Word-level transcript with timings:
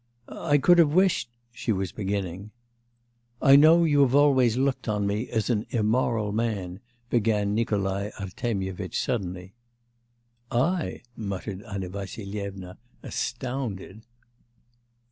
'I 0.29 0.57
could 0.57 0.79
have 0.79 0.95
wished' 0.95 1.29
she 1.51 1.71
was 1.71 1.91
beginning. 1.91 2.49
'I 3.39 3.55
know 3.57 3.83
you 3.83 4.01
have 4.01 4.15
always 4.15 4.57
looked 4.57 4.87
on 4.87 5.05
me 5.05 5.29
as 5.29 5.51
an 5.51 5.67
"immoral" 5.69 6.31
man,' 6.31 6.79
began 7.11 7.53
Nikolai 7.53 8.09
Artemyevitch 8.19 8.99
suddenly. 8.99 9.53
'I!' 10.49 11.03
muttered 11.15 11.61
Anna 11.61 11.87
Vassilyevna, 11.89 12.79
astounded. 13.03 14.01